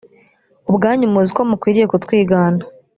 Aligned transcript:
ubwanyu 0.69 1.11
muzi 1.13 1.29
uko 1.33 1.41
mukwiriye 1.49 1.85
kutwigana 1.91 2.61